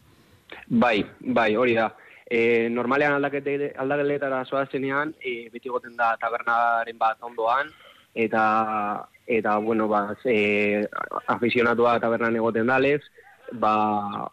Bai, 0.68 1.00
bai, 1.20 1.54
hori 1.56 1.76
da. 1.76 1.90
E, 2.30 2.68
normalean 2.72 3.16
aldakete, 3.16 3.72
aldakeletara 3.82 4.44
zoazenean, 4.44 5.14
e, 5.20 5.48
beti 5.52 5.72
goten 5.72 5.96
da 5.98 6.12
tabernaren 6.20 6.98
bat 6.98 7.18
ondoan, 7.26 7.72
eta, 8.14 8.44
eta 9.26 9.56
bueno, 9.64 9.88
ba, 9.88 10.04
e, 10.24 10.84
afizionatua 11.26 11.98
tabernan 12.00 12.36
egoten 12.38 12.70
dalez, 12.70 13.00
ba, 13.52 13.74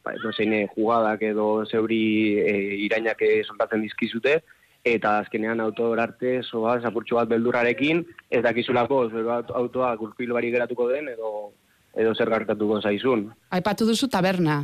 ba 0.04 0.14
no 0.24 0.32
zeine, 0.32 0.68
jugadak 0.76 1.24
edo 1.34 1.66
zeuri 1.66 2.38
e, 2.44 2.54
irainak 2.86 3.24
soltatzen 3.48 3.82
dizkizute, 3.88 4.42
eta 4.84 5.18
azkenean 5.20 5.60
autor 5.60 6.00
arte 6.00 6.42
soa 6.44 6.80
zapurtxo 6.82 7.18
bat 7.20 7.30
beldurrarekin, 7.30 8.06
ez 8.30 8.44
dakizulako 8.44 9.10
zero 9.10 9.42
autoa 9.62 9.96
gurpil 9.96 10.34
bari 10.34 10.52
geratuko 10.52 10.88
den 10.90 11.10
edo 11.10 11.52
edo 11.98 12.14
zer 12.16 12.30
gartatuko 12.30 12.80
zaizun. 12.82 13.28
Aipatu 13.50 13.88
duzu 13.90 14.08
taberna. 14.08 14.62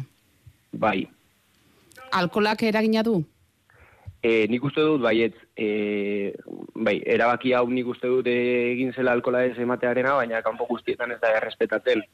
Bai. 0.72 1.08
Alkolak 2.14 2.62
eragina 2.64 3.04
du? 3.04 3.24
E, 4.24 4.46
nik 4.48 4.64
uste 4.64 4.84
dut, 4.86 5.02
baiet, 5.04 5.36
e, 5.60 6.32
bai, 6.88 6.96
erabaki 7.16 7.52
hau 7.58 7.66
nik 7.68 7.90
uste 7.92 8.08
dut 8.08 8.30
egin 8.32 8.94
zela 8.94 9.12
alkola 9.18 9.42
ez 9.44 9.58
ematearena, 9.60 10.14
baina 10.22 10.40
kanpo 10.46 10.68
guztietan 10.70 11.12
ez 11.12 11.20
da 11.20 11.34
errespetatzen. 11.40 12.06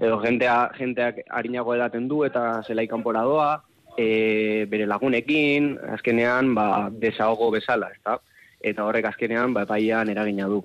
Edo 0.00 0.18
jentea, 0.20 0.56
jenteak 0.76 1.22
harinago 1.38 1.74
edaten 1.76 2.08
du 2.10 2.24
eta 2.26 2.60
zelai 2.66 2.86
kanpora 2.90 3.22
doa, 3.24 3.48
e, 3.96 4.66
bere 4.70 4.86
lagunekin, 4.86 5.72
azkenean, 5.96 6.54
ba, 6.54 6.90
desahogo 6.90 7.50
bezala, 7.50 7.90
ez 7.90 8.18
Eta 8.60 8.84
horrek 8.84 9.06
azkenean, 9.08 9.54
ba, 9.54 9.64
paian 9.64 10.08
eragina 10.12 10.46
du. 10.46 10.62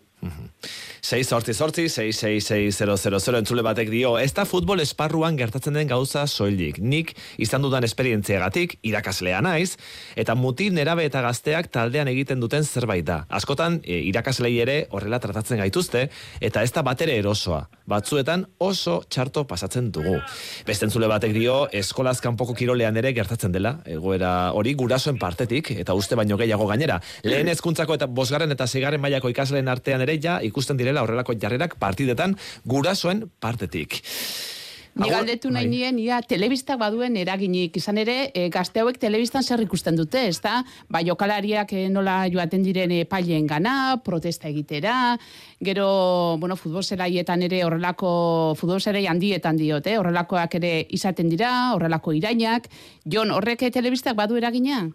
6 1.05 1.27
sortzi 1.29 1.53
sortzi, 1.53 1.83
666 1.85 3.35
entzule 3.37 3.61
batek 3.61 3.91
dio, 3.93 4.15
ez 4.17 4.31
da 4.33 4.41
futbol 4.49 4.79
esparruan 4.81 5.35
gertatzen 5.37 5.75
den 5.77 5.85
gauza 5.91 6.23
soilik. 6.25 6.79
Nik 6.81 7.11
izan 7.37 7.61
dudan 7.61 7.85
esperientziagatik, 7.85 8.79
irakaslea 8.81 9.37
naiz, 9.45 9.75
eta 10.17 10.33
mutil 10.33 10.73
nerabe 10.73 11.05
eta 11.05 11.21
gazteak 11.21 11.69
taldean 11.69 12.09
egiten 12.09 12.41
duten 12.41 12.65
zerbait 12.65 13.05
da. 13.05 13.19
Askotan, 13.29 13.83
e, 13.85 13.99
irakaslei 14.09 14.55
ere 14.63 14.79
horrela 14.89 15.19
tratatzen 15.21 15.61
gaituzte, 15.61 16.07
eta 16.41 16.63
ez 16.65 16.71
da 16.73 16.81
batere 16.81 17.19
erosoa. 17.21 17.67
Batzuetan 17.85 18.47
oso 18.57 19.03
txarto 19.05 19.45
pasatzen 19.45 19.91
dugu. 19.93 20.15
Beste 20.65 20.89
entzule 20.89 21.05
batek 21.11 21.37
dio, 21.37 21.59
eskolaz 21.69 22.17
kanpoko 22.25 22.57
kirolean 22.57 22.97
ere 22.97 23.13
gertatzen 23.13 23.53
dela, 23.53 23.75
egoera 23.85 24.33
hori 24.57 24.73
gurasoen 24.73 25.21
partetik, 25.21 25.69
eta 25.85 25.93
uste 25.93 26.17
baino 26.17 26.41
gehiago 26.41 26.65
gainera. 26.73 26.97
Lehen 27.21 27.53
ezkuntzako 27.53 28.01
eta 28.01 28.09
bosgarren 28.09 28.57
eta 28.57 28.65
zigarren 28.65 29.05
mailako 29.05 29.29
ikasleen 29.29 29.69
artean 29.69 30.01
ere 30.01 30.17
ja 30.17 30.39
ikusten 30.41 30.81
direla 30.81 30.94
horrelako 31.03 31.35
jarrerak 31.41 31.75
partidetan 31.81 32.37
gurasoen 32.65 33.25
partetik. 33.39 34.01
Ni 34.95 35.09
galdetu 35.11 35.49
nahi 35.51 35.65
bai. 35.67 35.71
nien, 35.73 35.97
ia, 35.99 36.21
telebistak 36.23 36.77
baduen 36.79 37.17
eraginik, 37.19 37.75
izan 37.75 37.97
ere, 37.99 38.29
e, 38.31 38.45
gazte 38.47 38.79
hauek 38.79 38.95
telebistan 38.95 39.43
zer 39.43 39.59
ikusten 39.59 39.97
dute, 39.99 40.21
ez 40.29 40.39
da? 40.39 40.61
Ba, 40.87 41.01
jokalariak 41.03 41.73
e, 41.75 41.81
nola 41.91 42.21
joaten 42.31 42.63
diren 42.63 42.93
e, 42.95 43.01
paileen 43.03 43.43
gana, 43.49 43.97
protesta 44.05 44.47
egitera, 44.47 45.17
gero, 45.59 45.87
bueno, 46.39 46.55
futbolzeraietan 46.55 47.43
ere 47.43 47.59
horrelako, 47.67 48.11
futbolzerei 48.55 49.03
handietan 49.11 49.59
diote, 49.59 49.97
horrelakoak 49.99 50.55
ere 50.61 50.71
izaten 50.95 51.27
dira, 51.33 51.51
horrelako 51.75 52.15
irainak, 52.15 52.71
Jon, 53.03 53.35
horrek 53.35 53.67
telebistak 53.75 54.15
badu 54.15 54.39
eragina? 54.39 54.85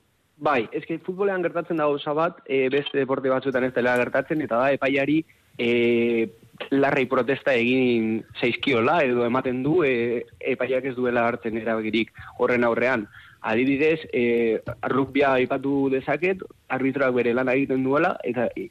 Bai, 0.40 0.62
ezke 0.72 0.96
futbolean 1.04 1.44
gertatzen 1.44 1.76
da 1.76 1.90
gauza 1.92 2.16
bat, 2.16 2.40
e, 2.48 2.70
beste 2.72 2.96
deporte 2.96 3.28
batzuetan 3.28 3.68
ez 3.68 3.74
dela 3.76 3.98
gertatzen, 4.00 4.40
eta 4.48 4.64
da, 4.64 4.72
epaiari, 4.80 5.20
e, 5.60 6.30
larrei 6.70 7.06
protesta 7.06 7.54
egin 7.56 8.20
zaizkiola 8.40 9.00
edo 9.04 9.24
ematen 9.26 9.62
du 9.64 9.80
e, 9.84 10.26
epaiak 10.52 10.90
ez 10.90 10.94
duela 10.96 11.26
hartzen 11.28 11.58
erabagirik 11.60 12.12
horren 12.38 12.64
aurrean. 12.64 13.06
Adibidez, 13.40 14.00
e, 14.12 14.60
rukbia 14.92 15.30
aipatu 15.38 15.88
dezaket, 15.92 16.42
arbitroak 16.68 17.14
bere 17.16 17.32
lan 17.32 17.48
egiten 17.48 17.86
duela, 17.86 18.12
eta 18.24 18.50
e, 18.52 18.66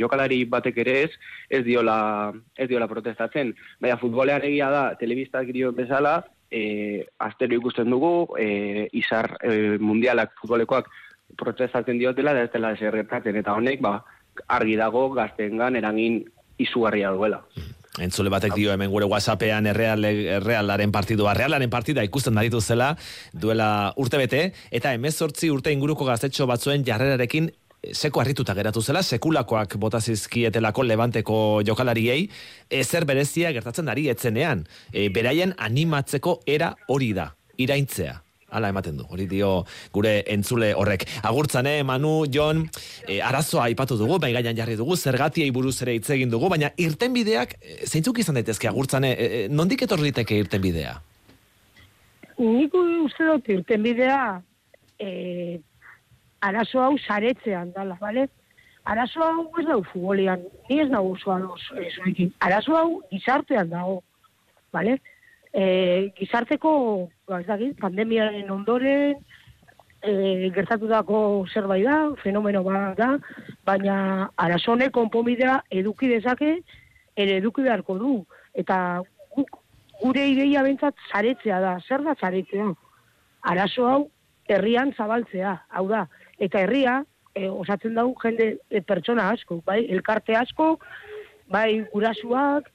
jokalari 0.00 0.38
batek 0.48 0.80
ere 0.86 0.94
ez, 1.02 1.10
ez 1.52 1.60
diola, 1.66 1.98
ez 2.56 2.68
diola 2.70 2.88
protestatzen. 2.88 3.52
Baina 3.80 3.98
futbolean 4.00 4.46
egia 4.48 4.70
da, 4.72 4.86
telebistak 4.96 5.52
dio 5.52 5.74
bezala, 5.76 6.22
e, 6.48 7.04
astero 7.28 7.60
ikusten 7.60 7.92
dugu, 7.92 8.14
e, 8.40 8.88
izar 8.96 9.34
e, 9.42 9.76
mundialak 9.84 10.32
futbolekoak 10.40 10.88
protestatzen 11.36 12.00
diotela, 12.00 12.32
da 12.32 12.48
ez 12.48 12.52
dela 12.54 12.72
deserretatzen, 12.72 13.36
eta 13.36 13.52
honek, 13.52 13.84
ba, 13.84 13.98
argi 14.46 14.76
dago 14.76 15.08
gaztengan 15.16 15.76
erangin 15.76 16.24
izugarria 16.58 17.10
duela. 17.10 17.42
Entzule 18.02 18.28
batek 18.28 18.52
dio 18.56 18.72
hemen 18.72 18.90
gure 18.92 19.06
WhatsAppean 19.08 19.66
erreal, 19.70 20.04
errealaren 20.04 20.92
partidua, 20.92 21.32
errealaren 21.32 21.70
partida 21.72 22.04
ikusten 22.04 22.36
daritu 22.36 22.60
zela, 22.60 22.90
duela 23.32 23.68
urte 23.96 24.20
bete, 24.20 24.42
eta 24.70 24.92
emezortzi 24.92 25.48
urte 25.50 25.72
inguruko 25.72 26.04
gaztetxo 26.04 26.46
batzuen 26.50 26.84
jarrerarekin 26.84 27.48
seko 27.92 28.20
harrituta 28.20 28.54
geratu 28.54 28.82
zela, 28.82 29.02
sekulakoak 29.02 29.78
botazizkietelako 29.80 30.84
levanteko 30.84 31.38
jokalariei, 31.66 32.28
ezer 32.70 33.06
berezia 33.08 33.52
gertatzen 33.56 33.88
ari 33.88 34.08
etzenean, 34.12 34.66
e, 34.92 35.08
beraien 35.08 35.54
animatzeko 35.56 36.40
era 36.46 36.74
hori 36.88 37.12
da, 37.16 37.30
iraintzea. 37.56 38.25
Hala 38.56 38.70
ematen 38.72 38.96
du, 38.96 39.06
hori 39.12 39.26
dio 39.30 39.50
gure 39.92 40.22
entzule 40.32 40.72
horrek. 40.74 41.04
Agurtzane, 41.28 41.82
Manu, 41.84 42.14
Jon, 42.32 42.64
e, 43.06 43.20
arazoa 43.20 43.66
aipatu 43.70 43.98
dugu, 44.00 44.20
bai 44.22 44.32
gaian 44.36 44.56
jarri 44.56 44.78
dugu, 44.80 44.96
zergatiei 44.96 45.50
buruz 45.52 45.76
ere 45.84 45.98
hitz 45.98 46.08
egin 46.16 46.32
dugu, 46.32 46.48
baina 46.52 46.72
irtenbideak, 46.80 47.58
e, 47.60 47.82
zeintzuk 47.86 48.24
izan 48.24 48.40
daitezke 48.40 48.72
agurtzane, 48.72 49.12
e, 49.12 49.44
nondik 49.52 49.84
etorriteke 49.86 50.40
irtenbidea? 50.46 50.96
nik 52.38 52.74
uste 52.74 53.24
dut 53.24 53.48
irten 53.48 53.82
bidea 53.82 54.40
e, 55.00 55.60
arazo 56.44 56.82
hau 56.82 56.96
saretzean 56.98 57.72
dala, 57.72 57.96
bale? 58.00 58.28
Arazo 58.86 59.22
hau 59.24 59.46
ez 59.58 59.66
dau 59.66 59.80
futbolean, 59.90 60.44
ni 60.68 60.80
ez 60.80 60.88
nago 60.90 61.14
oso 61.16 61.32
ados. 61.32 61.62
Arazo 62.40 62.76
hau 62.76 62.90
gizartean 63.10 63.70
dago, 63.72 64.02
bale? 64.72 65.00
E, 65.56 66.12
gizarteko, 66.18 66.70
ba, 67.24 67.40
ez 67.40 67.46
dakit, 67.48 67.78
pandemiaren 67.80 68.50
ondoren, 68.52 69.16
e, 70.04 70.50
gertatutako 70.52 71.18
zerbait 71.48 71.86
da, 71.86 72.00
fenomeno 72.20 72.60
bat 72.66 72.98
da, 72.98 73.14
baina 73.64 73.96
arazo 74.36 74.74
honek 74.74 74.92
konponbidea 74.92 75.62
eduki 75.80 76.10
dezake, 76.12 76.58
ere 77.16 77.38
eduki 77.40 77.64
beharko 77.64 77.96
du. 78.02 78.12
Eta 78.52 79.00
guk 79.32 79.56
gure 80.02 80.26
ideia 80.28 80.62
bentsat 80.66 81.00
zaretzea 81.10 81.60
da. 81.64 81.74
Zer 81.88 82.04
da 82.04 82.14
zaretzea? 82.20 82.68
Arazo 83.48 83.88
hau 83.88 84.00
herrian 84.52 84.92
zabaltzea, 84.92 85.56
hau 85.72 85.86
da. 85.88 86.04
Eta 86.38 86.60
herria 86.66 87.00
e, 87.32 87.48
osatzen 87.48 87.96
dau 87.96 88.10
jende 88.20 88.56
e, 88.68 88.84
pertsona 88.84 89.30
asko, 89.32 89.62
bai, 89.64 89.86
elkarte 89.88 90.36
asko, 90.36 90.74
bai 91.48 91.80
gurasuak, 91.92 92.68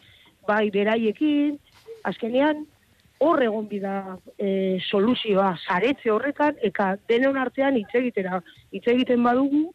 bai 0.50 0.66
beraiekin, 0.74 1.60
azkenean 2.10 2.66
hor 3.22 3.44
egon 3.46 3.68
bida 3.70 4.18
e, 4.38 4.80
soluzioa, 4.90 5.52
zaretze 5.68 6.10
horretan, 6.10 6.58
eka 6.66 6.96
denon 7.10 7.38
artean 7.38 7.78
hitz 7.78 7.92
egitera, 8.00 8.40
hitz 8.74 8.88
egiten 8.90 9.22
badugu, 9.24 9.68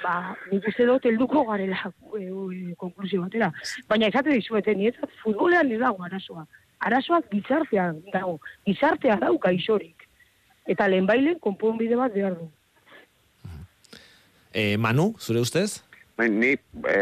ba, 0.00 0.14
nik 0.48 0.70
uste 0.70 0.86
dut 0.88 1.04
helduko 1.10 1.44
garela 1.50 1.92
e, 2.16 2.22
e, 2.24 2.72
konklusio 2.80 3.26
batera. 3.26 3.50
Baina 3.92 4.08
esate 4.08 4.32
dizueten, 4.32 4.80
nietzat 4.80 5.12
futbolean 5.20 5.68
ez 5.68 5.82
dago 5.84 6.08
arazoa. 6.08 6.46
Arazoak 6.88 7.28
gizartean 7.34 8.00
dago, 8.14 8.38
gizartea 8.66 9.20
dauka 9.20 9.52
isorik. 9.52 10.08
Eta 10.64 10.88
lehenbailen 10.88 11.38
konponbide 11.44 11.98
bat 12.00 12.16
behar 12.16 12.40
du. 12.40 12.48
E, 14.52 14.78
Manu, 14.80 15.12
zure 15.20 15.44
ustez? 15.44 15.82
Ni 16.28 16.52
e, 16.54 16.98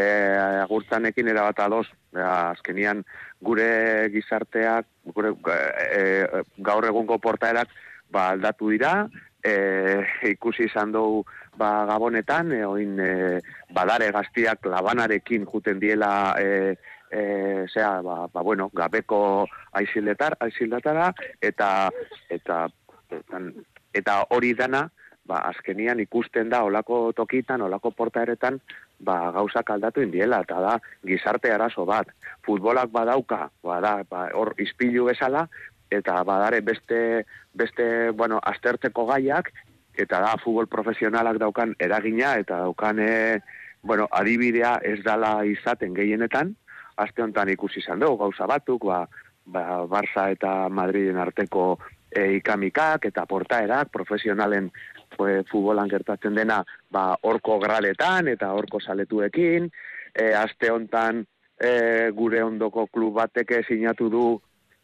agurtzanekin 0.63 1.27
erabat 1.27 1.59
ados, 1.59 1.87
Ea, 2.11 2.51
azkenian 2.51 3.03
gure 3.39 4.09
gizarteak, 4.11 4.87
gure, 5.15 5.31
e, 5.95 6.41
gaur 6.59 6.85
egungo 6.85 7.17
portaerak 7.23 7.69
ba, 8.11 8.29
aldatu 8.33 8.71
dira, 8.73 9.07
e, 9.43 9.53
ikusi 10.31 10.67
izan 10.67 10.91
dugu 10.91 11.23
ba, 11.57 11.85
gabonetan, 11.87 12.51
e, 12.51 12.63
oin 12.65 12.99
e, 12.99 13.39
badare 13.73 14.11
gaztiak 14.11 14.67
labanarekin 14.67 15.47
juten 15.47 15.79
diela 15.79 16.11
e, 16.39 16.75
e, 17.11 17.21
zera, 17.71 18.01
ba, 18.01 18.27
ba, 18.27 18.43
bueno, 18.43 18.69
gabeko 18.73 19.47
aizildetar, 19.79 20.37
aizildatara, 20.39 21.11
eta, 21.41 21.89
eta, 22.29 22.65
eta, 23.09 23.43
eta 23.93 24.17
hori 24.35 24.53
dana, 24.57 24.87
ba, 25.27 25.43
azkenian 25.51 25.99
ikusten 26.03 26.49
da 26.49 26.63
olako 26.67 27.11
tokitan, 27.15 27.61
olako 27.67 27.91
portaeretan, 27.95 28.59
ba, 29.01 29.31
gauzak 29.35 29.69
aldatu 29.73 30.03
indiela, 30.05 30.41
eta 30.45 30.59
da, 30.61 30.77
gizarte 31.07 31.51
arazo 31.51 31.85
bat. 31.85 32.11
Futbolak 32.45 32.91
badauka, 32.93 33.49
bada, 33.65 34.01
ba, 34.09 34.27
hor 34.37 34.53
izpilu 34.61 35.07
bezala, 35.09 35.47
eta 35.91 36.21
badare 36.27 36.61
beste, 36.61 37.25
beste, 37.53 37.85
bueno, 38.15 38.39
aztertzeko 38.53 39.05
gaiak, 39.09 39.51
eta 39.99 40.21
da, 40.23 40.35
futbol 40.43 40.69
profesionalak 40.71 41.41
daukan 41.41 41.75
eragina, 41.79 42.35
eta 42.39 42.61
daukan, 42.63 43.01
e, 43.03 43.41
bueno, 43.83 44.07
adibidea 44.11 44.77
ez 44.87 45.01
dala 45.03 45.41
izaten 45.45 45.97
gehienetan, 45.97 46.55
aste 47.01 47.23
honetan 47.23 47.49
ikusi 47.49 47.81
izan 47.81 47.99
dugu, 47.99 48.21
gauza 48.23 48.47
batuk, 48.47 48.85
ba, 48.87 49.03
ba, 49.45 49.65
Barça 49.89 50.29
eta 50.31 50.69
Madriden 50.69 51.17
arteko 51.19 51.79
e, 52.11 52.37
ikamikak 52.37 53.07
eta 53.09 53.25
portaerak, 53.25 53.91
profesionalen 53.91 54.69
e, 55.19 55.41
futbolan 55.49 55.89
gertatzen 55.89 56.35
dena 56.35 56.61
ba, 56.91 57.15
orko 57.23 57.59
graletan 57.59 58.27
eta 58.31 58.53
orko 58.53 58.79
saletuekin, 58.79 59.69
e, 60.13 60.31
aste 60.33 60.71
hontan 60.71 61.25
e, 61.59 62.09
gure 62.15 62.43
ondoko 62.43 62.87
klub 62.87 63.19
bateke 63.19 63.63
sinatu 63.67 64.09
du 64.09 64.25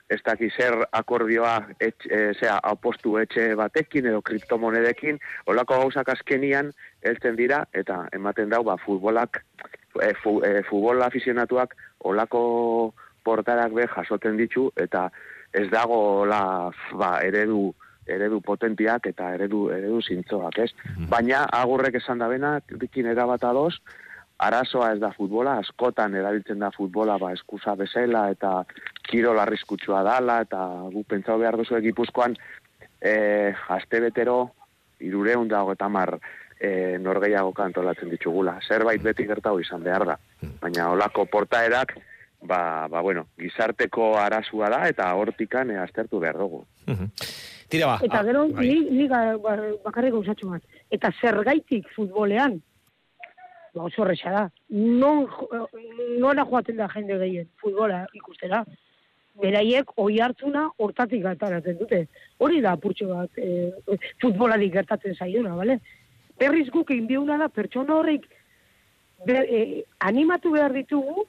ez 0.09 0.19
daki 0.23 0.47
zer 0.55 0.77
akordioa 0.95 1.55
etx, 1.83 2.07
e, 2.07 2.19
zera, 2.39 2.59
apostu 2.63 3.17
etxe 3.19 3.49
batekin 3.59 4.07
edo 4.07 4.21
kriptomonedekin, 4.23 5.19
olako 5.51 5.81
gauzak 5.81 6.13
azkenian 6.13 6.71
heltzen 7.03 7.35
dira 7.35 7.65
eta 7.75 8.05
ematen 8.15 8.53
dau 8.53 8.63
ba, 8.63 8.77
futbolak, 8.85 9.41
e, 9.99 10.13
fu, 10.21 10.39
e, 10.47 10.61
futbol 10.69 11.03
aficionatuak 11.03 11.75
olako 12.07 12.93
portarak 13.27 13.73
be 13.75 13.87
jasoten 13.91 14.37
ditu 14.39 14.69
eta 14.79 15.09
ez 15.57 15.67
dago 15.71 16.25
la, 16.29 16.71
ba, 16.95 17.17
eredu 17.25 17.73
eredu 18.07 18.41
potentiak 18.41 19.07
eta 19.11 19.33
eredu 19.35 19.67
eredu 19.75 20.01
zintzoak, 20.01 20.59
ez? 20.65 20.71
Mhm. 20.95 21.09
Baina 21.09 21.45
agurrek 21.45 21.95
esan 22.01 22.19
da 22.19 22.27
bena, 22.27 22.59
dikin 22.69 23.05
erabat 23.05 23.43
ados, 23.43 23.75
arazoa 24.37 24.91
ez 24.93 24.99
da 25.01 25.11
futbola, 25.15 25.57
askotan 25.61 26.15
erabiltzen 26.15 26.59
da 26.61 26.69
futbola 26.71 27.17
ba 27.17 27.31
eskusa 27.33 27.75
bezala 27.75 28.27
eta 28.31 28.63
kiro 29.09 29.33
larrizkutsua 29.33 30.03
dala 30.05 30.41
eta 30.45 30.59
gu 30.93 31.03
pentsau 31.09 31.39
behar 31.41 31.57
duzu 31.57 31.77
egipuzkoan 31.79 32.35
e, 33.01 33.53
aste 33.69 34.01
betero 34.03 34.51
irureun 34.99 35.47
dago 35.49 35.73
eta 35.73 35.89
mar 35.89 36.17
e, 36.59 36.97
norgeiago 37.01 37.53
kantolatzen 37.53 38.09
ditugula. 38.13 38.57
Zerbait 38.67 39.01
beti 39.01 39.25
gertau 39.25 39.57
izan 39.59 39.83
behar 39.83 40.05
da. 40.05 40.19
Mhm. 40.41 40.59
Baina 40.61 40.91
olako 40.93 41.25
portaerak 41.25 41.97
ba, 42.41 42.87
ba 42.87 43.01
bueno, 43.01 43.27
gizarteko 43.37 44.15
arazua 44.21 44.69
da 44.69 44.87
eta 44.87 45.13
hortikan 45.15 45.71
e, 45.71 45.79
aztertu 45.81 46.19
behar 46.19 46.37
dugu. 46.37 46.65
Tira 47.67 47.87
ba. 47.87 47.99
Eta 48.03 48.23
gero, 48.23 48.47
ah, 48.55 48.61
ni, 48.63 49.07
ba, 49.11 49.35
bakarrik 49.83 50.15
gauzatxo 50.15 50.49
bat. 50.53 50.63
Eta 50.93 51.11
zergaitik 51.19 51.89
futbolean, 51.95 52.61
ba, 53.75 53.87
oso 53.89 54.03
horrexa 54.03 54.31
da. 54.31 54.43
Non, 54.69 55.25
nora 56.21 56.45
joaten 56.47 56.79
da 56.79 56.87
jende 56.93 57.19
gehien 57.23 57.49
futbola 57.61 58.05
ikustera. 58.15 58.63
Beraiek 59.37 59.91
oi 60.01 60.17
hartzuna 60.23 60.63
hortatik 60.81 61.21
gataratzen 61.25 61.77
dute. 61.77 62.05
Hori 62.41 62.63
da 62.63 62.73
apurtxo 62.73 63.11
bat 63.11 63.37
e, 63.37 63.69
futboladik 64.23 64.73
gertatzen 64.73 65.13
zaiona, 65.13 65.53
bale? 65.59 65.77
Berriz 66.39 66.69
guk 66.73 66.89
inbiuna 66.95 67.37
da 67.37 67.49
pertsona 67.49 67.99
horrek 67.99 68.25
ber, 69.27 69.43
e, 69.43 69.83
animatu 70.07 70.55
behar 70.55 70.73
ditugu 70.73 71.27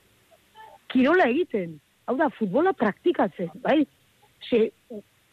kirola 0.88 1.28
egiten. 1.28 1.76
Hau 2.08 2.16
da, 2.16 2.30
futbola 2.32 2.72
praktikatzen, 2.72 3.50
bai? 3.60 3.82
Ze, 4.48 4.70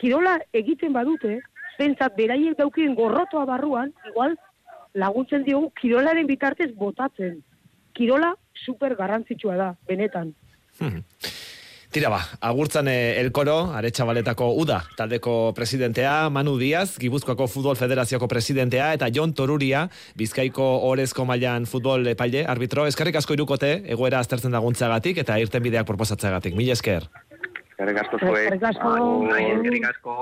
kirola 0.02 0.38
egiten 0.54 0.94
badute, 0.94 1.40
pentsat 1.80 2.16
beraiek 2.18 2.58
daukien 2.58 2.96
gorrotoa 2.96 3.46
barruan, 3.50 3.94
igual 4.10 4.36
laguntzen 4.96 5.44
diogu 5.44 5.72
kirolaren 5.80 6.28
bitartez 6.28 6.72
botatzen. 6.76 7.42
Kirola 7.96 8.34
super 8.66 8.96
garrantzitsua 8.96 9.56
da, 9.60 9.74
benetan. 9.88 10.34
Hmm. 10.80 11.04
Tira 11.96 12.10
ba, 12.12 12.18
agurtzan 12.44 12.90
eh, 12.92 13.22
elkoro, 13.22 13.70
aretsabaletako 13.78 14.50
UDA, 14.60 14.82
taldeko 15.00 15.54
presidentea, 15.56 16.28
Manu 16.28 16.58
Diaz, 16.60 16.98
Gibuzkoako 17.00 17.48
Futbol 17.48 17.78
Federazioko 17.80 18.28
presidentea, 18.28 18.90
eta 18.98 19.08
Jon 19.16 19.32
Toruria, 19.32 19.86
Bizkaiko 20.20 20.66
Orezko 20.90 21.24
Mailan 21.30 21.64
Futbol 21.72 22.04
Epaile, 22.12 22.44
arbitro, 22.52 22.84
eskarrik 22.92 23.16
asko 23.22 23.38
irukote, 23.38 23.78
egoera 23.96 24.20
aztertzen 24.20 24.52
daguntzagatik, 24.58 25.24
eta 25.24 25.40
irten 25.40 25.64
bideak 25.64 25.88
proposatzagatik. 25.88 26.58
Mila 26.60 26.76
esker. 26.76 27.08
Eskerrik 27.76 27.98
asko 28.00 28.18
zuen. 28.24 28.36
Eskerrik 28.40 28.64
asko. 28.64 28.92
Eskerrik 29.36 29.88
asko. 29.90 30.14